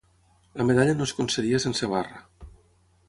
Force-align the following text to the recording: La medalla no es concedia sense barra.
La 0.61 0.65
medalla 0.69 0.95
no 1.01 1.07
es 1.09 1.13
concedia 1.19 1.61
sense 1.67 1.91
barra. 1.93 2.23